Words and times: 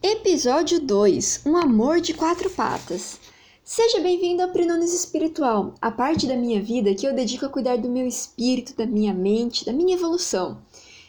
Episódio 0.00 0.78
2 0.78 1.42
Um 1.44 1.56
amor 1.56 2.00
de 2.00 2.14
quatro 2.14 2.48
patas. 2.50 3.18
Seja 3.64 3.98
bem-vindo 3.98 4.40
ao 4.40 4.50
Prenones 4.50 4.94
Espiritual, 4.94 5.74
a 5.82 5.90
parte 5.90 6.24
da 6.24 6.36
minha 6.36 6.62
vida 6.62 6.94
que 6.94 7.04
eu 7.04 7.12
dedico 7.12 7.46
a 7.46 7.48
cuidar 7.48 7.78
do 7.78 7.88
meu 7.88 8.06
espírito, 8.06 8.76
da 8.76 8.86
minha 8.86 9.12
mente, 9.12 9.66
da 9.66 9.72
minha 9.72 9.96
evolução. 9.96 10.58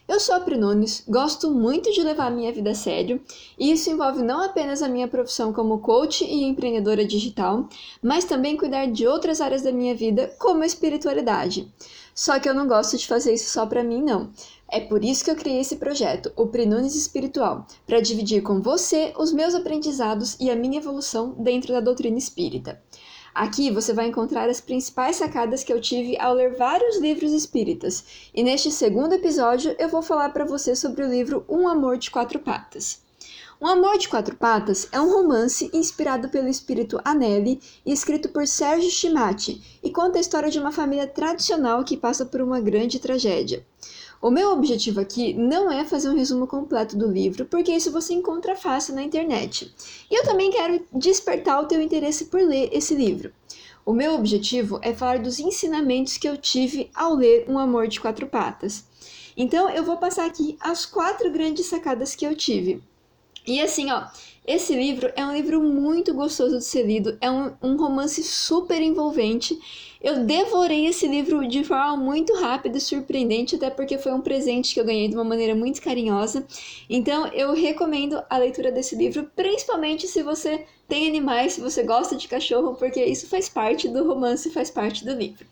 Eu 0.08 0.20
sou 0.20 0.34
a 0.34 0.40
Prenones, 0.40 1.04
gosto 1.08 1.52
muito 1.52 1.92
de 1.92 2.02
levar 2.02 2.26
a 2.26 2.32
minha 2.32 2.52
vida 2.52 2.72
a 2.72 2.76
sério, 2.76 3.22
e 3.60 3.72
isso 3.72 3.92
envolve 3.92 4.24
não 4.24 4.44
apenas 4.44 4.82
a 4.82 4.90
minha 4.90 5.08
profissão 5.08 5.54
como 5.54 5.78
coach 5.78 6.26
e 6.26 6.44
empreendedora 6.44 7.06
digital, 7.06 7.70
mas 8.02 8.26
também 8.26 8.58
cuidar 8.58 8.88
de 8.88 9.06
outras 9.06 9.40
áreas 9.40 9.62
da 9.62 9.72
minha 9.72 9.94
vida, 9.94 10.34
como 10.40 10.64
a 10.64 10.66
espiritualidade. 10.66 11.72
Só 12.16 12.40
que 12.40 12.50
eu 12.50 12.56
não 12.56 12.68
gosto 12.68 12.98
de 12.98 13.08
fazer 13.08 13.36
isso 13.36 13.52
só 13.52 13.68
para 13.68 13.84
mim, 13.84 14.02
não. 14.02 14.32
É 14.72 14.80
por 14.80 15.04
isso 15.04 15.26
que 15.26 15.32
eu 15.32 15.36
criei 15.36 15.62
esse 15.62 15.78
projeto, 15.78 16.32
o 16.36 16.46
Prenunes 16.46 16.94
Espiritual, 16.94 17.66
para 17.88 18.00
dividir 18.00 18.44
com 18.44 18.62
você 18.62 19.12
os 19.18 19.34
meus 19.34 19.56
aprendizados 19.56 20.38
e 20.40 20.52
a 20.52 20.56
minha 20.56 20.78
evolução 20.78 21.36
dentro 21.40 21.74
da 21.74 21.80
doutrina 21.80 22.20
espírita. 22.20 22.80
Aqui 23.34 23.72
você 23.72 23.94
vai 23.94 24.08
encontrar 24.08 24.48
as 24.48 24.62
principais 24.62 25.16
sacadas 25.16 25.64
que 25.64 25.74
eu 25.74 25.82
tive 25.82 26.20
ao 26.20 26.36
ler 26.36 26.56
vários 26.56 27.00
livros 27.00 27.32
espíritas, 27.32 28.30
e 28.32 28.44
neste 28.44 28.70
segundo 28.70 29.14
episódio 29.14 29.76
eu 29.80 29.90
vou 29.90 30.04
falar 30.04 30.30
para 30.30 30.46
você 30.46 30.76
sobre 30.76 31.04
o 31.04 31.10
livro 31.10 31.44
Um 31.50 31.68
Amor 31.68 31.98
de 31.98 32.12
Quatro 32.12 32.38
Patas. 32.38 33.02
Um 33.62 33.68
Amor 33.68 33.98
de 33.98 34.08
Quatro 34.08 34.36
Patas 34.36 34.88
é 34.92 35.02
um 35.02 35.12
romance 35.12 35.70
inspirado 35.74 36.30
pelo 36.30 36.48
espírito 36.48 37.02
Anneli 37.04 37.60
e 37.86 37.92
escrito 37.92 38.30
por 38.30 38.48
Sérgio 38.48 38.90
Chimati 38.92 39.80
e 39.84 39.90
conta 39.90 40.18
a 40.18 40.22
história 40.22 40.50
de 40.50 40.60
uma 40.60 40.72
família 40.72 41.08
tradicional 41.08 41.84
que 41.84 41.98
passa 41.98 42.26
por 42.26 42.40
uma 42.40 42.62
grande 42.62 43.00
tragédia. 43.00 43.66
O 44.22 44.30
meu 44.30 44.52
objetivo 44.52 45.00
aqui 45.00 45.34
não 45.34 45.72
é 45.72 45.86
fazer 45.86 46.10
um 46.10 46.16
resumo 46.16 46.46
completo 46.46 46.98
do 46.98 47.10
livro, 47.10 47.46
porque 47.46 47.72
isso 47.72 47.90
você 47.90 48.14
encontra 48.14 48.54
fácil 48.54 48.94
na 48.94 49.02
internet. 49.02 49.74
E 50.12 50.20
eu 50.20 50.26
também 50.26 50.52
quero 50.52 50.86
despertar 50.94 51.64
o 51.64 51.68
teu 51.68 51.82
interesse 51.82 52.26
por 52.26 52.42
ler 52.42 52.70
esse 52.74 52.94
livro. 52.94 53.32
O 53.86 53.94
meu 53.94 54.14
objetivo 54.16 54.78
é 54.82 54.94
falar 54.94 55.20
dos 55.20 55.40
ensinamentos 55.40 56.18
que 56.18 56.28
eu 56.28 56.36
tive 56.36 56.92
ao 56.94 57.16
ler 57.16 57.46
Um 57.48 57.58
Amor 57.58 57.88
de 57.88 58.02
Quatro 58.02 58.28
Patas. 58.28 58.84
Então 59.38 59.70
eu 59.70 59.86
vou 59.86 59.96
passar 59.96 60.26
aqui 60.26 60.58
as 60.60 60.86
quatro 60.86 61.32
grandes 61.32 61.68
sacadas 61.68 62.14
que 62.14 62.28
eu 62.28 62.36
tive. 62.36 62.84
E 63.46 63.62
assim, 63.62 63.92
ó, 63.92 64.04
esse 64.46 64.74
livro 64.76 65.12
é 65.16 65.24
um 65.24 65.34
livro 65.34 65.62
muito 65.62 66.12
gostoso 66.14 66.58
de 66.58 66.64
ser 66.64 66.84
lido, 66.84 67.18
é 67.22 67.30
um, 67.30 67.54
um 67.62 67.78
romance 67.78 68.24
super 68.24 68.82
envolvente. 68.82 69.56
Eu 70.02 70.26
devorei 70.26 70.88
esse 70.88 71.08
livro 71.08 71.48
de 71.48 71.64
forma 71.64 71.96
muito 71.98 72.34
rápida 72.34 72.78
e 72.78 72.82
surpreendente, 72.82 73.58
até 73.58 73.70
porque 73.70 73.98
foi 73.98 74.12
um 74.12 74.22
presente 74.22 74.74
que 74.74 74.80
eu 74.80 74.86
ganhei 74.86 75.08
de 75.08 75.14
uma 75.14 75.24
maneira 75.24 75.54
muito 75.54 75.82
carinhosa. 75.82 76.48
Então, 76.90 77.28
eu 77.28 77.54
recomendo 77.54 78.24
a 78.30 78.38
leitura 78.38 78.72
desse 78.72 78.96
livro, 78.96 79.30
principalmente 79.36 80.08
se 80.08 80.24
você 80.24 80.66
tem 80.88 81.08
animais, 81.08 81.54
se 81.54 81.62
você 81.62 81.84
gosta 81.84 82.16
de 82.16 82.28
cachorro, 82.28 82.74
porque 82.74 83.04
isso 83.04 83.28
faz 83.28 83.50
parte 83.50 83.88
do 83.88 84.08
romance, 84.08 84.50
faz 84.50 84.72
parte 84.72 85.06
do 85.06 85.14
livro. 85.14 85.46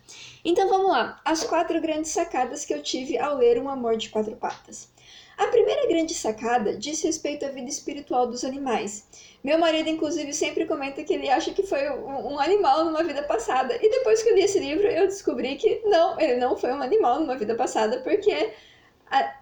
Então, 0.44 0.70
vamos 0.70 0.90
lá. 0.90 1.22
As 1.24 1.44
quatro 1.44 1.80
grandes 1.82 2.12
sacadas 2.12 2.66
que 2.66 2.74
eu 2.74 2.82
tive 2.82 3.18
ao 3.20 3.38
ler 3.38 3.62
Um 3.62 3.70
Amor 3.70 3.98
de 3.98 4.10
Quatro 4.10 4.36
Patas. 4.38 4.90
A 5.38 5.48
primeira 5.48 5.88
grande 5.88 6.16
sacada 6.16 6.76
diz 6.76 7.02
respeito 7.04 7.46
à 7.46 7.50
vida 7.50 7.70
espiritual 7.70 8.26
dos 8.26 8.44
animais. 8.44 9.08
Meu 9.44 9.60
marido, 9.60 9.88
inclusive, 9.88 10.34
sempre 10.34 10.66
comenta 10.66 11.04
que 11.04 11.14
ele 11.14 11.30
acha 11.30 11.54
que 11.54 11.62
foi 11.62 11.88
um, 11.92 12.40
animal 12.40 12.84
numa 12.84 13.04
vida 13.04 13.22
passada. 13.22 13.78
E 13.80 13.90
depois 13.90 14.24
que 14.24 14.30
eu 14.30 14.36
li 14.36 14.42
esse 14.42 14.60
livro, 14.60 14.88
eu 14.88 15.06
descobri 15.06 15.56
que 15.56 15.82
não, 15.86 16.20
ele 16.20 16.38
não 16.38 16.58
foi 16.58 16.72
um 16.72 16.82
animal 16.82 17.20
numa 17.20 17.38
vida 17.38 17.54
passada, 17.54 18.00
porque 18.00 18.52
a, 19.12 19.36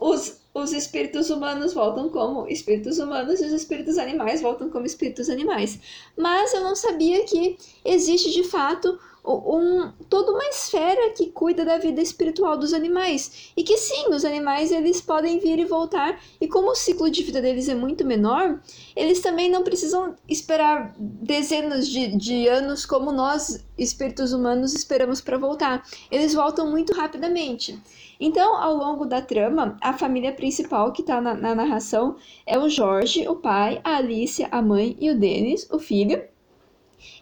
os, 0.00 0.40
os 0.54 0.72
espíritos 0.72 1.28
humanos 1.28 1.74
voltam 1.74 2.08
como 2.08 2.48
espíritos 2.48 2.98
humanos 2.98 3.40
e 3.40 3.44
os 3.44 3.52
espíritos 3.52 3.98
animais 3.98 4.40
voltam 4.40 4.70
como 4.70 4.86
espíritos 4.86 5.28
animais. 5.28 5.78
Mas 6.16 6.54
eu 6.54 6.62
não 6.62 6.74
sabia 6.74 7.24
que 7.26 7.58
existe 7.84 8.30
de 8.30 8.44
fato 8.44 8.98
um, 9.24 9.92
toda 10.08 10.32
uma 10.32 10.44
esfera 10.44 11.10
que 11.10 11.30
cuida 11.30 11.64
da 11.64 11.78
vida 11.78 12.00
espiritual 12.00 12.56
dos 12.58 12.72
animais. 12.72 13.52
E 13.56 13.62
que 13.62 13.76
sim, 13.76 14.08
os 14.08 14.24
animais 14.24 14.72
eles 14.72 15.00
podem 15.00 15.38
vir 15.38 15.58
e 15.58 15.64
voltar, 15.64 16.20
e 16.40 16.48
como 16.48 16.70
o 16.70 16.74
ciclo 16.74 17.10
de 17.10 17.22
vida 17.22 17.40
deles 17.40 17.68
é 17.68 17.74
muito 17.74 18.04
menor, 18.04 18.60
eles 18.96 19.20
também 19.20 19.48
não 19.48 19.62
precisam 19.62 20.16
esperar 20.28 20.94
dezenas 20.98 21.88
de, 21.88 22.16
de 22.16 22.48
anos 22.48 22.84
como 22.84 23.12
nós, 23.12 23.64
espíritos 23.78 24.32
humanos, 24.32 24.74
esperamos 24.74 25.20
para 25.20 25.38
voltar. 25.38 25.86
Eles 26.10 26.34
voltam 26.34 26.70
muito 26.70 26.92
rapidamente. 26.92 27.80
Então, 28.18 28.56
ao 28.56 28.76
longo 28.76 29.04
da 29.04 29.20
trama, 29.20 29.76
a 29.80 29.92
família 29.92 30.32
principal 30.32 30.92
que 30.92 31.02
está 31.02 31.20
na, 31.20 31.34
na 31.34 31.54
narração 31.54 32.16
é 32.46 32.58
o 32.58 32.68
Jorge, 32.68 33.26
o 33.26 33.36
pai, 33.36 33.80
a 33.82 33.96
Alicia, 33.96 34.48
a 34.50 34.62
mãe 34.62 34.96
e 35.00 35.10
o 35.10 35.18
Denis, 35.18 35.68
o 35.70 35.78
filho. 35.78 36.22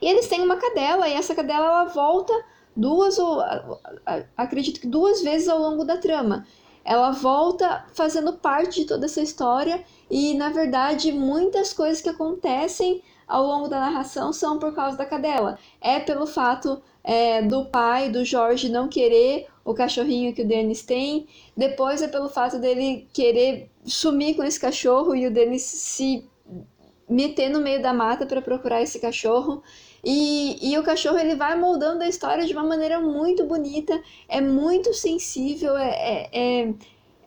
E 0.01 0.09
eles 0.09 0.29
têm 0.29 0.43
uma 0.43 0.57
cadela, 0.57 1.09
e 1.09 1.15
essa 1.15 1.35
cadela 1.35 1.67
ela 1.67 1.85
volta 1.85 2.33
duas 2.77 3.19
ou 3.19 3.43
acredito 4.37 4.81
que 4.81 4.87
duas 4.87 5.23
vezes 5.23 5.49
ao 5.49 5.59
longo 5.59 5.85
da 5.85 5.97
trama. 5.97 6.47
Ela 6.85 7.11
volta 7.11 7.85
fazendo 7.93 8.33
parte 8.33 8.81
de 8.81 8.87
toda 8.87 9.05
essa 9.05 9.21
história 9.21 9.85
e 10.11 10.35
na 10.35 10.49
verdade 10.49 11.13
muitas 11.13 11.73
coisas 11.73 12.01
que 12.01 12.09
acontecem 12.09 13.03
ao 13.29 13.47
longo 13.47 13.69
da 13.69 13.79
narração 13.79 14.33
são 14.33 14.59
por 14.59 14.75
causa 14.75 14.97
da 14.97 15.05
cadela. 15.05 15.59
É 15.81 16.01
pelo 16.01 16.27
fato 16.27 16.83
é, 17.05 17.43
do 17.43 17.67
pai, 17.67 18.11
do 18.11 18.25
Jorge, 18.25 18.69
não 18.69 18.89
querer 18.89 19.47
o 19.65 19.75
cachorrinho 19.75 20.35
que 20.35 20.43
o 20.43 20.49
Denis 20.49 20.83
tem. 20.83 21.29
Depois 21.57 22.03
é 22.03 22.09
pelo 22.09 22.29
fato 22.29 22.59
dele 22.59 23.09
querer 23.13 23.71
sumir 23.85 24.35
com 24.35 24.43
esse 24.43 24.59
cachorro 24.59 25.15
e 25.15 25.27
o 25.27 25.31
Denis 25.31 25.63
se 25.63 26.29
meter 27.11 27.51
no 27.51 27.61
meio 27.61 27.83
da 27.83 27.93
mata 27.93 28.25
para 28.25 28.41
procurar 28.41 28.81
esse 28.81 29.01
cachorro. 29.01 29.63
E, 30.03 30.73
e 30.73 30.79
o 30.79 30.83
cachorro 30.83 31.19
ele 31.19 31.35
vai 31.35 31.59
moldando 31.59 32.03
a 32.03 32.09
história 32.09 32.47
de 32.47 32.53
uma 32.55 32.65
maneira 32.65 33.01
muito 33.01 33.45
bonita, 33.45 34.01
é 34.29 34.41
muito 34.41 34.95
sensível, 34.95 35.77
é, 35.77 35.91
é, 35.91 36.29
é 36.33 36.75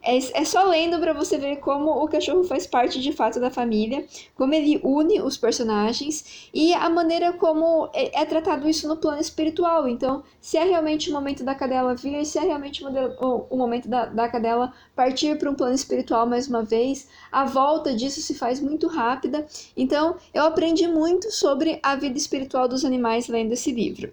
é, 0.04 0.18
é 0.42 0.46
só 0.46 0.64
lendo 0.66 1.00
para 1.00 1.14
você 1.14 1.38
ver 1.38 1.58
como 1.58 1.90
o 2.04 2.08
cachorro 2.08 2.44
faz 2.44 2.68
parte 2.68 3.00
de 3.00 3.14
fato 3.14 3.40
da 3.40 3.50
família, 3.50 4.06
como 4.36 4.54
ele 4.54 4.80
une 4.84 5.22
os 5.22 5.38
personagens 5.38 6.50
e 6.54 6.74
a 6.74 6.90
maneira 6.90 7.32
como 7.34 7.90
é, 7.94 8.22
é 8.22 8.26
tratado 8.26 8.70
isso 8.70 8.88
no 8.88 8.98
plano 8.98 9.22
espiritual. 9.22 9.88
Então, 9.88 10.24
se 10.42 10.58
é 10.58 10.64
realmente 10.64 11.10
o 11.10 11.14
momento 11.14 11.44
da 11.44 11.56
cadela 11.56 11.96
vir, 11.96 12.26
se 12.26 12.38
é 12.38 12.42
realmente 12.42 12.84
o, 12.84 13.48
o 13.50 13.58
momento 13.58 13.88
da, 13.88 14.06
da 14.06 14.28
cadela 14.28 14.74
partir 14.96 15.38
para 15.38 15.50
um 15.50 15.56
plano 15.56 15.74
espiritual 15.74 16.28
mais 16.28 16.48
uma 16.48 16.64
vez, 16.64 17.08
a 17.32 17.46
volta 17.46 17.96
disso 17.96 18.22
se 18.22 18.34
faz 18.34 18.60
muito 18.60 18.88
rápida. 18.88 19.48
Então, 19.76 20.18
eu 20.34 20.44
aprendi 20.44 20.88
muito 20.88 21.32
sobre 21.32 21.80
a 21.82 21.96
vida 21.96 22.18
espiritual 22.18 22.68
dos 22.68 22.84
animais 22.84 23.28
lendo 23.28 23.54
esse 23.54 23.72
livro. 23.72 24.12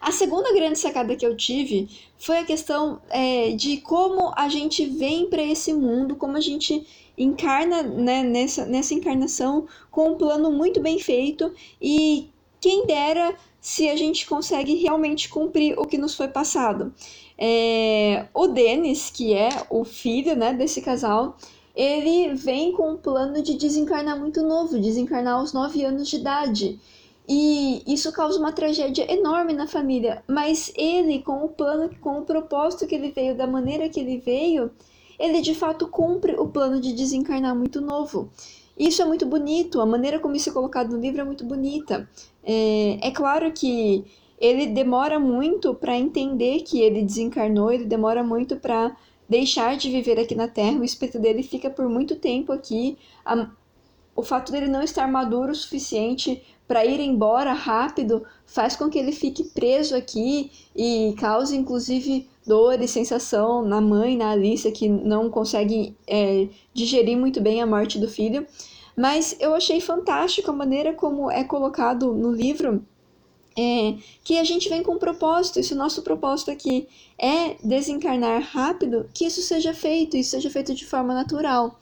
A 0.00 0.12
segunda 0.12 0.52
grande 0.52 0.78
sacada 0.78 1.16
que 1.16 1.26
eu 1.26 1.36
tive 1.36 1.88
foi 2.18 2.38
a 2.38 2.44
questão 2.44 3.00
é, 3.08 3.52
de 3.52 3.78
como 3.78 4.32
a 4.36 4.48
gente 4.48 4.84
vem 4.86 5.28
para 5.28 5.42
esse 5.42 5.72
mundo, 5.72 6.16
como 6.16 6.36
a 6.36 6.40
gente 6.40 6.86
encarna 7.16 7.82
né, 7.82 8.22
nessa, 8.22 8.66
nessa 8.66 8.94
encarnação 8.94 9.66
com 9.90 10.10
um 10.10 10.16
plano 10.16 10.50
muito 10.50 10.80
bem 10.80 10.98
feito 10.98 11.52
e 11.80 12.28
quem 12.60 12.86
dera 12.86 13.34
se 13.60 13.88
a 13.88 13.96
gente 13.96 14.26
consegue 14.26 14.74
realmente 14.76 15.28
cumprir 15.28 15.78
o 15.78 15.86
que 15.86 15.98
nos 15.98 16.14
foi 16.14 16.28
passado. 16.28 16.94
É, 17.38 18.26
o 18.32 18.46
Denis, 18.46 19.10
que 19.10 19.34
é 19.34 19.48
o 19.68 19.84
filho 19.84 20.36
né, 20.36 20.52
desse 20.52 20.80
casal, 20.80 21.36
ele 21.74 22.34
vem 22.34 22.72
com 22.72 22.92
um 22.92 22.96
plano 22.96 23.42
de 23.42 23.54
desencarnar 23.54 24.18
muito 24.18 24.42
novo, 24.42 24.80
desencarnar 24.80 25.34
aos 25.34 25.52
9 25.52 25.84
anos 25.84 26.08
de 26.08 26.16
idade. 26.16 26.80
E 27.28 27.82
isso 27.86 28.12
causa 28.12 28.38
uma 28.38 28.52
tragédia 28.52 29.10
enorme 29.12 29.52
na 29.52 29.66
família. 29.66 30.22
Mas 30.28 30.72
ele, 30.76 31.22
com 31.22 31.44
o 31.44 31.48
plano, 31.48 31.90
com 32.00 32.18
o 32.18 32.24
propósito 32.24 32.86
que 32.86 32.94
ele 32.94 33.10
veio, 33.10 33.36
da 33.36 33.46
maneira 33.46 33.88
que 33.88 33.98
ele 33.98 34.18
veio, 34.18 34.70
ele 35.18 35.40
de 35.40 35.54
fato 35.54 35.88
cumpre 35.88 36.34
o 36.38 36.46
plano 36.46 36.80
de 36.80 36.92
desencarnar 36.92 37.54
muito 37.54 37.80
novo. 37.80 38.30
Isso 38.78 39.00
é 39.00 39.04
muito 39.04 39.24
bonito, 39.24 39.80
a 39.80 39.86
maneira 39.86 40.18
como 40.18 40.36
isso 40.36 40.50
é 40.50 40.52
colocado 40.52 40.90
no 40.90 41.00
livro 41.00 41.20
é 41.20 41.24
muito 41.24 41.44
bonita. 41.44 42.08
É, 42.44 43.08
é 43.08 43.10
claro 43.10 43.50
que 43.52 44.04
ele 44.38 44.66
demora 44.66 45.18
muito 45.18 45.74
para 45.74 45.96
entender 45.96 46.60
que 46.60 46.80
ele 46.80 47.02
desencarnou, 47.02 47.72
ele 47.72 47.86
demora 47.86 48.22
muito 48.22 48.56
para 48.56 48.94
deixar 49.28 49.76
de 49.76 49.90
viver 49.90 50.20
aqui 50.20 50.34
na 50.34 50.46
Terra, 50.46 50.78
o 50.78 50.84
espírito 50.84 51.18
dele 51.18 51.42
fica 51.42 51.70
por 51.70 51.88
muito 51.88 52.16
tempo 52.16 52.52
aqui. 52.52 52.98
A, 53.24 53.50
o 54.14 54.22
fato 54.22 54.52
dele 54.52 54.66
não 54.68 54.82
estar 54.82 55.06
maduro 55.10 55.52
o 55.52 55.54
suficiente 55.54 56.42
para 56.66 56.84
ir 56.84 57.00
embora 57.00 57.52
rápido 57.52 58.24
faz 58.44 58.76
com 58.76 58.88
que 58.88 58.98
ele 58.98 59.12
fique 59.12 59.44
preso 59.44 59.94
aqui 59.94 60.50
e 60.74 61.14
cause 61.18 61.56
inclusive 61.56 62.28
dor 62.46 62.80
e 62.80 62.88
sensação 62.88 63.62
na 63.62 63.80
mãe, 63.80 64.16
na 64.16 64.30
Alice, 64.30 64.70
que 64.72 64.88
não 64.88 65.28
consegue 65.30 65.96
é, 66.06 66.48
digerir 66.72 67.16
muito 67.16 67.40
bem 67.40 67.60
a 67.60 67.66
morte 67.66 67.98
do 67.98 68.08
filho. 68.08 68.46
Mas 68.96 69.36
eu 69.40 69.54
achei 69.54 69.80
fantástico 69.80 70.50
a 70.50 70.54
maneira 70.54 70.94
como 70.94 71.30
é 71.30 71.44
colocado 71.44 72.14
no 72.14 72.32
livro 72.32 72.82
é, 73.58 73.94
que 74.22 74.38
a 74.38 74.44
gente 74.44 74.68
vem 74.68 74.82
com 74.82 74.92
um 74.92 74.98
propósito, 74.98 75.58
e 75.58 75.64
se 75.64 75.72
o 75.72 75.76
nosso 75.76 76.02
propósito 76.02 76.50
aqui 76.50 76.86
é 77.18 77.56
desencarnar 77.64 78.42
rápido, 78.42 79.08
que 79.14 79.24
isso 79.24 79.40
seja 79.40 79.72
feito, 79.72 80.16
isso 80.16 80.30
seja 80.30 80.50
feito 80.50 80.74
de 80.74 80.84
forma 80.84 81.14
natural. 81.14 81.78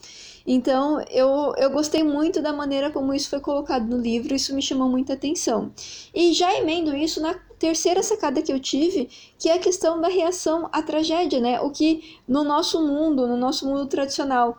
Então, 0.46 1.00
eu, 1.11 1.55
eu 1.56 1.70
gostei 1.70 2.02
muito 2.02 2.43
da 2.43 2.52
maneira 2.52 2.91
como 2.91 3.14
isso 3.14 3.31
foi 3.31 3.41
colocado 3.41 3.87
no 3.87 3.96
livro, 3.96 4.35
isso 4.35 4.55
me 4.55 4.61
chamou 4.61 4.88
muita 4.88 5.14
atenção. 5.14 5.73
E 6.14 6.32
já 6.35 6.55
emendo 6.58 6.94
isso 6.94 7.20
na 7.20 7.35
terceira 7.58 8.02
sacada 8.02 8.43
que 8.43 8.52
eu 8.52 8.61
tive, 8.61 9.08
que 9.38 9.49
é 9.49 9.55
a 9.55 9.58
questão 9.58 10.00
da 10.00 10.08
reação 10.08 10.69
à 10.70 10.82
tragédia, 10.82 11.41
né? 11.41 11.61
O 11.61 11.70
que 11.70 12.19
no 12.29 12.44
nosso 12.44 12.87
mundo, 12.87 13.26
no 13.26 13.37
nosso 13.37 13.67
mundo 13.67 13.87
tradicional, 13.87 14.58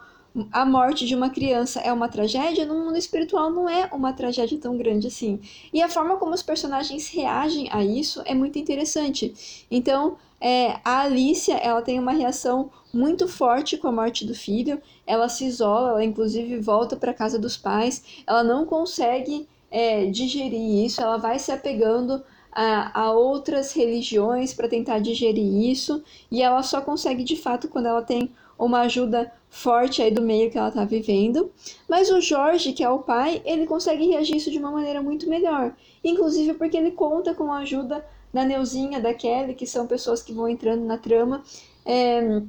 a 0.52 0.66
morte 0.66 1.06
de 1.06 1.16
uma 1.16 1.30
criança 1.30 1.80
é 1.80 1.92
uma 1.92 2.10
tragédia, 2.10 2.66
no 2.66 2.76
mundo 2.76 2.98
espiritual 2.98 3.50
não 3.50 3.70
é 3.70 3.90
uma 3.94 4.12
tragédia 4.14 4.58
tão 4.58 4.78
grande 4.78 5.08
assim. 5.08 5.40
E 5.74 5.82
a 5.82 5.90
forma 5.90 6.18
como 6.18 6.34
os 6.34 6.44
personagens 6.44 7.08
reagem 7.10 7.70
a 7.72 7.84
isso 7.84 8.22
é 8.26 8.34
muito 8.34 8.60
interessante. 8.60 9.66
Então, 9.72 10.18
é, 10.40 10.78
a 10.84 11.02
Alicia, 11.02 11.56
ela 11.56 11.82
tem 11.82 12.00
uma 12.00 12.12
reação 12.12 12.70
muito 12.94 13.28
forte 13.28 13.78
com 13.78 13.88
a 13.88 13.92
morte 13.92 14.26
do 14.26 14.36
filho. 14.36 14.82
Ela 15.08 15.30
se 15.30 15.46
isola, 15.46 15.90
ela 15.90 16.04
inclusive 16.04 16.60
volta 16.60 16.96
para 16.96 17.14
casa 17.14 17.40
dos 17.40 17.56
pais. 17.56 18.04
Ela 18.28 18.44
não 18.44 18.66
consegue 18.66 19.48
é, 19.72 20.06
digerir 20.06 20.86
isso, 20.86 21.02
ela 21.02 21.18
vai 21.18 21.40
se 21.40 21.52
apegando 21.52 22.24
a, 22.56 23.02
a 23.02 23.12
outras 23.12 23.74
religiões 23.74 24.54
para 24.54 24.70
tentar 24.70 25.00
digerir 25.00 25.70
isso. 25.70 26.02
E 26.32 26.42
ela 26.42 26.64
só 26.64 26.80
consegue 26.80 27.24
de 27.24 27.36
fato 27.36 27.68
quando 27.68 27.88
ela 27.88 28.02
tem 28.02 28.32
uma 28.58 28.82
ajuda 28.82 29.32
forte 29.50 30.02
aí 30.02 30.10
do 30.10 30.22
meio 30.22 30.50
que 30.50 30.58
ela 30.58 30.70
está 30.70 30.86
vivendo. 30.86 31.52
Mas 31.88 32.10
o 32.10 32.22
Jorge, 32.22 32.72
que 32.72 32.84
é 32.84 32.90
o 32.90 33.00
pai, 33.00 33.42
ele 33.46 33.68
consegue 33.68 34.08
reagir 34.08 34.38
isso 34.38 34.50
de 34.50 34.58
uma 34.58 34.72
maneira 34.72 35.02
muito 35.02 35.30
melhor. 35.30 35.76
Inclusive 36.04 36.54
porque 36.54 36.78
ele 36.78 36.92
conta 36.92 37.34
com 37.36 37.52
a 37.52 37.60
ajuda 37.60 38.06
da 38.34 38.46
Neuzinha, 38.46 39.00
da 39.00 39.14
Kelly, 39.14 39.54
que 39.54 39.68
são 39.68 39.86
pessoas 39.86 40.24
que 40.24 40.34
vão 40.34 40.48
entrando 40.48 40.86
na 40.86 40.98
trama. 40.98 41.44
É, 41.86 42.42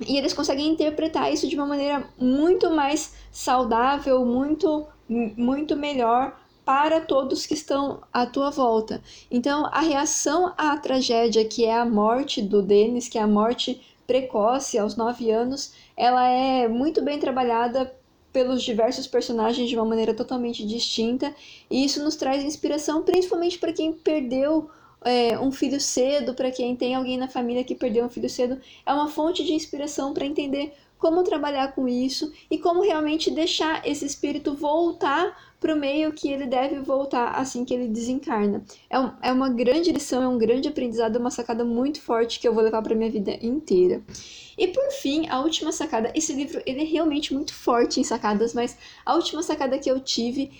e 0.00 0.16
eles 0.16 0.32
conseguem 0.32 0.68
interpretar 0.68 1.32
isso 1.32 1.48
de 1.48 1.54
uma 1.54 1.66
maneira 1.66 2.04
muito 2.18 2.70
mais 2.70 3.14
saudável, 3.30 4.24
muito, 4.24 4.86
muito 5.08 5.76
melhor 5.76 6.36
para 6.64 7.00
todos 7.00 7.46
que 7.46 7.54
estão 7.54 8.02
à 8.12 8.24
tua 8.26 8.50
volta. 8.50 9.02
Então, 9.30 9.66
a 9.66 9.80
reação 9.80 10.52
à 10.56 10.76
tragédia, 10.76 11.44
que 11.44 11.64
é 11.64 11.76
a 11.76 11.84
morte 11.84 12.40
do 12.40 12.62
Denis, 12.62 13.08
que 13.08 13.18
é 13.18 13.22
a 13.22 13.26
morte 13.26 13.80
precoce, 14.06 14.78
aos 14.78 14.96
9 14.96 15.30
anos, 15.30 15.74
ela 15.96 16.26
é 16.26 16.68
muito 16.68 17.02
bem 17.02 17.18
trabalhada 17.18 17.94
pelos 18.32 18.62
diversos 18.62 19.06
personagens 19.06 19.68
de 19.68 19.76
uma 19.76 19.84
maneira 19.84 20.12
totalmente 20.12 20.66
distinta, 20.66 21.34
e 21.70 21.84
isso 21.84 22.02
nos 22.02 22.16
traz 22.16 22.42
inspiração, 22.42 23.02
principalmente 23.02 23.58
para 23.58 23.72
quem 23.72 23.92
perdeu 23.92 24.68
é, 25.04 25.38
um 25.38 25.52
filho 25.52 25.80
cedo, 25.80 26.34
para 26.34 26.50
quem 26.50 26.74
tem 26.74 26.94
alguém 26.94 27.16
na 27.16 27.28
família 27.28 27.62
que 27.62 27.74
perdeu 27.74 28.04
um 28.04 28.08
filho 28.08 28.28
cedo, 28.28 28.60
é 28.84 28.92
uma 28.92 29.08
fonte 29.08 29.44
de 29.44 29.52
inspiração 29.52 30.12
para 30.12 30.26
entender 30.26 30.74
como 30.98 31.22
trabalhar 31.22 31.74
com 31.74 31.88
isso 31.88 32.32
e 32.50 32.58
como 32.58 32.82
realmente 32.82 33.30
deixar 33.30 33.86
esse 33.86 34.04
espírito 34.06 34.54
voltar 34.54 35.36
para 35.60 35.74
o 35.74 35.78
meio 35.78 36.12
que 36.12 36.28
ele 36.30 36.46
deve 36.46 36.80
voltar 36.80 37.30
assim 37.30 37.64
que 37.64 37.72
ele 37.72 37.88
desencarna. 37.88 38.62
É, 38.90 39.00
um, 39.00 39.10
é 39.22 39.32
uma 39.32 39.48
grande 39.48 39.90
lição, 39.90 40.22
é 40.22 40.28
um 40.28 40.36
grande 40.36 40.68
aprendizado, 40.68 41.16
uma 41.16 41.30
sacada 41.30 41.64
muito 41.64 42.02
forte 42.02 42.38
que 42.38 42.46
eu 42.46 42.52
vou 42.52 42.62
levar 42.62 42.82
para 42.82 42.94
minha 42.94 43.10
vida 43.10 43.38
inteira. 43.40 44.02
E 44.58 44.68
por 44.68 44.90
fim, 44.92 45.26
a 45.28 45.40
última 45.40 45.72
sacada, 45.72 46.12
esse 46.14 46.32
livro 46.32 46.62
ele 46.66 46.82
é 46.82 46.84
realmente 46.84 47.32
muito 47.32 47.54
forte 47.54 47.98
em 47.98 48.04
sacadas, 48.04 48.52
mas 48.52 48.76
a 49.06 49.14
última 49.14 49.42
sacada 49.42 49.78
que 49.78 49.90
eu 49.90 49.98
tive 50.00 50.50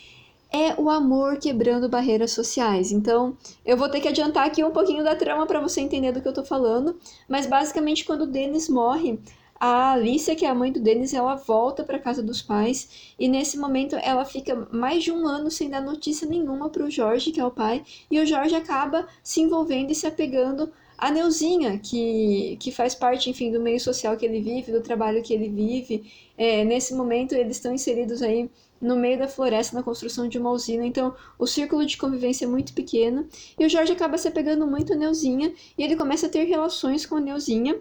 é 0.50 0.80
o 0.80 0.88
amor 0.88 1.36
quebrando 1.36 1.88
barreiras 1.88 2.30
sociais. 2.30 2.92
Então, 2.92 3.36
eu 3.64 3.76
vou 3.76 3.88
ter 3.88 4.00
que 4.00 4.08
adiantar 4.08 4.46
aqui 4.46 4.62
um 4.62 4.70
pouquinho 4.70 5.02
da 5.02 5.16
trama 5.16 5.46
para 5.46 5.60
você 5.60 5.80
entender 5.80 6.12
do 6.12 6.20
que 6.20 6.28
eu 6.28 6.32
tô 6.32 6.44
falando, 6.44 6.96
mas 7.28 7.46
basicamente 7.46 8.04
quando 8.04 8.22
o 8.22 8.26
Dennis 8.26 8.68
morre, 8.68 9.18
a 9.66 9.92
Alicia, 9.92 10.36
que 10.36 10.44
é 10.44 10.48
a 10.50 10.54
mãe 10.54 10.70
do 10.70 10.78
Denis, 10.78 11.14
ela 11.14 11.36
volta 11.36 11.82
para 11.82 11.98
casa 11.98 12.22
dos 12.22 12.42
pais 12.42 13.14
e 13.18 13.26
nesse 13.26 13.56
momento 13.56 13.96
ela 13.96 14.22
fica 14.26 14.68
mais 14.70 15.02
de 15.02 15.10
um 15.10 15.26
ano 15.26 15.50
sem 15.50 15.70
dar 15.70 15.80
notícia 15.80 16.28
nenhuma 16.28 16.68
para 16.68 16.84
o 16.84 16.90
Jorge, 16.90 17.32
que 17.32 17.40
é 17.40 17.46
o 17.46 17.50
pai, 17.50 17.82
e 18.10 18.20
o 18.20 18.26
Jorge 18.26 18.54
acaba 18.54 19.08
se 19.22 19.40
envolvendo 19.40 19.90
e 19.90 19.94
se 19.94 20.06
apegando 20.06 20.70
à 20.98 21.10
Neuzinha, 21.10 21.78
que, 21.78 22.58
que 22.60 22.70
faz 22.70 22.94
parte, 22.94 23.30
enfim, 23.30 23.50
do 23.50 23.58
meio 23.58 23.80
social 23.80 24.14
que 24.18 24.26
ele 24.26 24.42
vive, 24.42 24.70
do 24.70 24.82
trabalho 24.82 25.22
que 25.22 25.32
ele 25.32 25.48
vive. 25.48 26.12
É, 26.36 26.62
nesse 26.62 26.94
momento 26.94 27.32
eles 27.32 27.56
estão 27.56 27.72
inseridos 27.72 28.20
aí 28.20 28.50
no 28.78 28.96
meio 28.96 29.18
da 29.18 29.28
floresta 29.28 29.74
na 29.74 29.82
construção 29.82 30.28
de 30.28 30.36
uma 30.36 30.50
usina, 30.50 30.84
então 30.84 31.14
o 31.38 31.46
círculo 31.46 31.86
de 31.86 31.96
convivência 31.96 32.44
é 32.44 32.48
muito 32.48 32.74
pequeno 32.74 33.26
e 33.58 33.64
o 33.64 33.70
Jorge 33.70 33.92
acaba 33.92 34.18
se 34.18 34.28
apegando 34.28 34.66
muito 34.66 34.92
à 34.92 34.96
Neuzinha 34.96 35.54
e 35.78 35.82
ele 35.82 35.96
começa 35.96 36.26
a 36.26 36.28
ter 36.28 36.44
relações 36.44 37.06
com 37.06 37.16
a 37.16 37.20
Neuzinha 37.20 37.80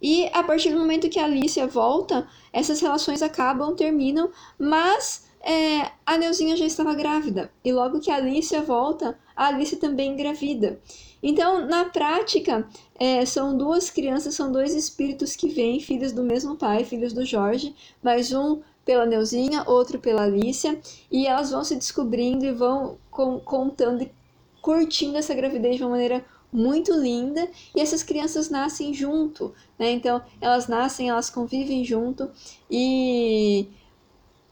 e 0.00 0.26
a 0.32 0.42
partir 0.42 0.70
do 0.70 0.78
momento 0.78 1.08
que 1.08 1.18
a 1.18 1.24
Alicia 1.24 1.66
volta, 1.66 2.26
essas 2.52 2.80
relações 2.80 3.22
acabam, 3.22 3.74
terminam, 3.74 4.30
mas 4.58 5.28
é, 5.42 5.90
a 6.04 6.16
Neuzinha 6.16 6.56
já 6.56 6.64
estava 6.64 6.94
grávida. 6.94 7.50
E 7.64 7.72
logo 7.72 8.00
que 8.00 8.10
a 8.10 8.16
Alicia 8.16 8.62
volta, 8.62 9.18
a 9.34 9.46
Alicia 9.48 9.78
também 9.78 10.12
engravida. 10.12 10.80
Então, 11.22 11.66
na 11.66 11.84
prática, 11.84 12.66
é, 12.98 13.24
são 13.26 13.56
duas 13.56 13.90
crianças, 13.90 14.34
são 14.34 14.50
dois 14.50 14.74
espíritos 14.74 15.36
que 15.36 15.48
vêm, 15.48 15.80
filhos 15.80 16.12
do 16.12 16.22
mesmo 16.22 16.56
pai, 16.56 16.84
filhos 16.84 17.12
do 17.12 17.26
Jorge, 17.26 17.74
mas 18.02 18.32
um 18.32 18.60
pela 18.84 19.04
Neuzinha, 19.04 19.64
outro 19.66 19.98
pela 19.98 20.22
Alicia, 20.22 20.80
e 21.10 21.26
elas 21.26 21.50
vão 21.50 21.62
se 21.62 21.76
descobrindo 21.76 22.44
e 22.46 22.52
vão 22.52 22.98
com, 23.10 23.38
contando 23.38 24.02
e 24.02 24.10
curtindo 24.62 25.18
essa 25.18 25.34
gravidez 25.34 25.76
de 25.76 25.82
uma 25.82 25.90
maneira 25.90 26.24
muito 26.52 26.92
linda 26.92 27.48
e 27.74 27.80
essas 27.80 28.02
crianças 28.02 28.50
nascem 28.50 28.92
junto, 28.92 29.54
né? 29.78 29.92
Então 29.92 30.22
elas 30.40 30.66
nascem, 30.66 31.08
elas 31.08 31.30
convivem 31.30 31.84
junto 31.84 32.30
e 32.70 33.68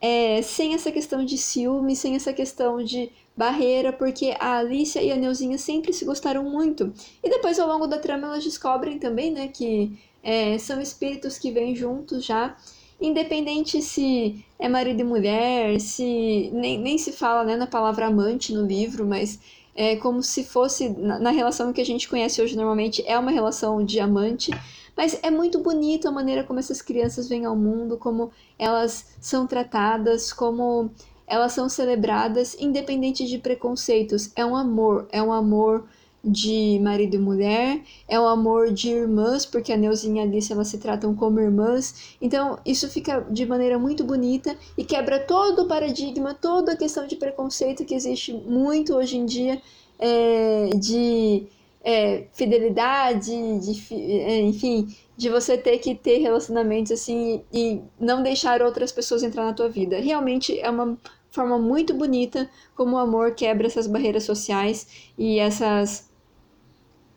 é, 0.01 0.41
sem 0.43 0.75
essa 0.75 0.93
questão 0.93 1.25
de 1.25 1.37
ciúme, 1.37 1.97
sem 1.97 2.15
essa 2.15 2.33
questão 2.33 2.83
de 2.83 3.11
barreira, 3.37 3.93
porque 3.93 4.35
a 4.39 4.59
Alicia 4.59 5.03
e 5.03 5.13
a 5.13 5.17
Neuzinha 5.17 5.59
sempre 5.59 5.93
se 5.93 6.05
gostaram 6.05 6.45
muito. 6.45 6.93
E 7.23 7.31
depois, 7.31 7.59
ao 7.59 7.69
longo 7.69 7.87
da 7.87 7.99
trama, 7.99 8.27
elas 8.27 8.45
descobrem 8.45 8.99
também, 8.99 9.31
né, 9.31 9.49
que 9.49 9.97
é, 10.23 10.59
são 10.59 10.81
espíritos 10.81 11.39
que 11.39 11.51
vêm 11.53 11.75
juntos 11.75 12.25
já, 12.25 12.57
independente 13.01 13.81
se 13.81 14.45
é 14.59 14.69
marido 14.69 15.01
e 15.01 15.05
mulher, 15.05 15.81
se 15.81 16.51
nem, 16.53 16.79
nem 16.79 16.99
se 16.99 17.13
fala 17.13 17.45
né, 17.45 17.57
na 17.57 17.67
palavra 17.67 18.07
amante 18.07 18.53
no 18.53 18.67
livro, 18.67 19.07
mas 19.07 19.39
é 19.81 19.95
como 19.95 20.25
se 20.25 20.43
fosse, 20.43 20.89
na, 20.89 21.21
na 21.21 21.31
relação 21.31 21.73
que 21.73 21.81
a 21.81 21.87
gente 21.87 22.09
conhece 22.09 22.43
hoje 22.43 22.57
normalmente, 22.57 23.05
é 23.07 23.17
uma 23.17 23.31
relação 23.31 23.85
de 23.85 24.01
amante, 24.01 24.51
mas 24.97 25.17
é 25.23 25.31
muito 25.31 25.61
bonito 25.61 26.09
a 26.09 26.11
maneira 26.11 26.43
como 26.43 26.59
essas 26.59 26.83
crianças 26.83 27.29
vêm 27.29 27.45
ao 27.45 27.55
mundo, 27.55 27.97
como 27.97 28.33
elas 28.59 29.11
são 29.21 29.47
tratadas, 29.47 30.33
como 30.33 30.91
elas 31.29 31.53
são 31.53 31.69
celebradas, 31.69 32.57
independente 32.59 33.25
de 33.25 33.39
preconceitos. 33.39 34.33
É 34.35 34.45
um 34.45 34.57
amor, 34.57 35.07
é 35.13 35.23
um 35.23 35.33
amor 35.33 35.87
de 36.31 36.79
marido 36.83 37.15
e 37.17 37.19
mulher, 37.19 37.81
é 38.07 38.19
um 38.21 38.27
amor 38.27 38.73
de 38.73 38.91
irmãs, 38.91 39.47
porque 39.47 39.73
a 39.73 39.77
Neuzinha 39.77 40.23
e 40.23 40.27
a 40.27 40.29
Alice 40.29 40.53
elas 40.53 40.69
se 40.69 40.79
tratam 40.79 41.15
como 41.15 41.41
irmãs. 41.41 42.17
Então, 42.21 42.59
isso 42.65 42.89
fica 42.89 43.27
de 43.31 43.47
maneira 43.47 43.79
muito 43.79 44.05
bonita 44.05 44.57
e 44.77 44.85
quebra 44.85 45.19
todo 45.19 45.63
o 45.63 45.69
paradigma, 45.69 46.35
toda 46.35 46.73
a 46.73 46.77
questão 46.77 47.07
de 47.07 47.17
preconceito 47.17 47.85
que 47.85 47.95
existe 47.95 48.33
muito 48.33 48.95
hoje 48.95 49.17
em 49.17 49.25
dia, 49.25 49.61
é, 49.99 50.71
de 50.77 51.47
é, 51.83 52.25
fidelidade, 52.33 53.31
de, 53.31 53.95
é, 53.95 54.41
enfim, 54.41 54.95
de 55.17 55.29
você 55.29 55.57
ter 55.57 55.79
que 55.79 55.95
ter 55.95 56.19
relacionamentos 56.19 56.93
assim 56.93 57.43
e 57.53 57.81
não 57.99 58.23
deixar 58.23 58.63
outras 58.63 58.93
pessoas 58.93 59.23
entrar 59.23 59.45
na 59.45 59.53
tua 59.53 59.69
vida. 59.69 59.99
Realmente 59.99 60.59
é 60.61 60.69
uma 60.69 60.99
forma 61.31 61.59
muito 61.59 61.95
bonita 61.95 62.49
como 62.75 62.97
o 62.97 62.99
amor 62.99 63.35
quebra 63.35 63.67
essas 63.67 63.87
barreiras 63.87 64.25
sociais 64.25 65.11
e 65.17 65.39
essas 65.39 66.08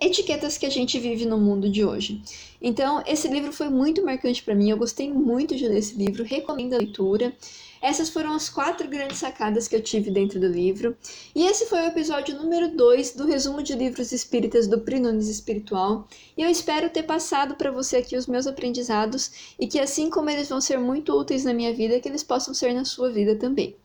etiquetas 0.02 0.58
que 0.58 0.66
a 0.66 0.70
gente 0.70 1.00
vive 1.00 1.26
no 1.26 1.38
mundo 1.38 1.70
de 1.70 1.86
hoje. 1.86 2.20
Então, 2.60 3.04
esse 3.06 3.28
livro 3.28 3.54
foi 3.54 3.70
muito 3.70 4.04
marcante 4.04 4.42
para 4.42 4.56
mim, 4.56 4.72
eu 4.72 4.78
gostei 4.78 5.14
muito 5.14 5.56
de 5.56 5.68
ler 5.68 5.78
esse 5.78 5.96
livro, 5.96 6.24
recomendo 6.24 6.74
a 6.74 6.80
leitura. 6.80 7.32
Essas 7.80 8.10
foram 8.10 8.34
as 8.34 8.50
quatro 8.50 8.88
grandes 8.88 9.18
sacadas 9.18 9.68
que 9.68 9.76
eu 9.76 9.82
tive 9.82 10.12
dentro 10.12 10.40
do 10.40 10.48
livro. 10.48 10.96
E 11.36 11.46
esse 11.46 11.66
foi 11.66 11.82
o 11.82 11.88
episódio 11.88 12.36
número 12.36 12.76
2 12.76 13.14
do 13.16 13.26
resumo 13.26 13.62
de 13.62 13.74
livros 13.74 14.12
espíritas 14.12 14.68
do 14.68 14.82
Prinones 14.82 15.28
Espiritual. 15.28 16.08
E 16.38 16.42
eu 16.42 16.50
espero 16.50 16.90
ter 16.90 17.04
passado 17.04 17.56
para 17.56 17.72
você 17.72 17.98
aqui 17.98 18.16
os 18.16 18.28
meus 18.28 18.46
aprendizados 18.46 19.54
e 19.60 19.68
que 19.68 19.80
assim 19.80 20.10
como 20.10 20.30
eles 20.30 20.50
vão 20.50 20.62
ser 20.62 20.78
muito 20.78 21.14
úteis 21.14 21.44
na 21.44 21.54
minha 21.54 21.74
vida, 21.74 22.00
que 22.00 22.10
eles 22.10 22.24
possam 22.24 22.54
ser 22.54 22.74
na 22.74 22.86
sua 22.86 23.10
vida 23.12 23.36
também. 23.36 23.76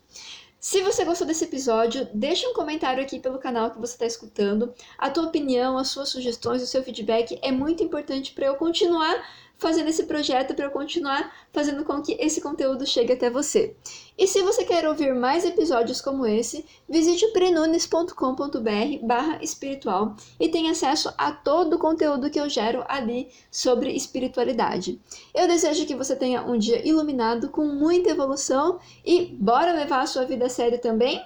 Se 0.68 0.82
você 0.82 1.04
gostou 1.04 1.24
desse 1.24 1.44
episódio, 1.44 2.08
deixa 2.12 2.48
um 2.48 2.52
comentário 2.52 3.00
aqui 3.00 3.20
pelo 3.20 3.38
canal 3.38 3.70
que 3.70 3.78
você 3.78 3.92
está 3.92 4.04
escutando. 4.04 4.74
A 4.98 5.08
tua 5.08 5.28
opinião, 5.28 5.78
as 5.78 5.86
suas 5.86 6.08
sugestões, 6.08 6.60
o 6.60 6.66
seu 6.66 6.82
feedback 6.82 7.38
é 7.40 7.52
muito 7.52 7.84
importante 7.84 8.32
para 8.32 8.46
eu 8.46 8.56
continuar 8.56 9.14
fazendo 9.58 9.88
esse 9.88 10.04
projeto 10.04 10.54
para 10.54 10.66
eu 10.66 10.70
continuar 10.70 11.32
fazendo 11.52 11.84
com 11.84 12.02
que 12.02 12.16
esse 12.20 12.40
conteúdo 12.40 12.86
chegue 12.86 13.12
até 13.12 13.30
você. 13.30 13.74
E 14.18 14.26
se 14.26 14.42
você 14.42 14.64
quer 14.64 14.86
ouvir 14.86 15.14
mais 15.14 15.44
episódios 15.44 16.00
como 16.00 16.26
esse, 16.26 16.64
visite 16.88 17.24
o 17.24 17.32
prenunes.com.br 17.32 19.06
barra 19.06 19.42
espiritual 19.42 20.14
e 20.38 20.48
tenha 20.48 20.72
acesso 20.72 21.12
a 21.16 21.32
todo 21.32 21.74
o 21.74 21.78
conteúdo 21.78 22.30
que 22.30 22.40
eu 22.40 22.48
gero 22.48 22.84
ali 22.88 23.28
sobre 23.50 23.92
espiritualidade. 23.92 25.00
Eu 25.34 25.46
desejo 25.46 25.86
que 25.86 25.94
você 25.94 26.14
tenha 26.16 26.42
um 26.42 26.58
dia 26.58 26.86
iluminado 26.86 27.48
com 27.48 27.64
muita 27.66 28.10
evolução 28.10 28.78
e 29.04 29.26
bora 29.38 29.72
levar 29.72 30.02
a 30.02 30.06
sua 30.06 30.24
vida 30.24 30.46
a 30.46 30.50
sério 30.50 30.80
também? 30.80 31.22